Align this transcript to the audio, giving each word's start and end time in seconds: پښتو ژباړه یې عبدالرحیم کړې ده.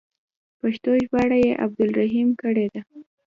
پښتو 0.59 0.89
ژباړه 1.03 1.37
یې 1.45 1.51
عبدالرحیم 1.63 2.29
کړې 2.41 2.65
ده. 2.73 2.81